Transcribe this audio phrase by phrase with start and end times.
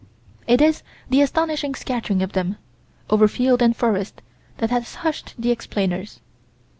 [0.47, 0.81] It is
[1.11, 2.57] the astonishing scattering of them,
[3.11, 4.23] over field and forest,
[4.57, 6.21] that has hushed the explainers.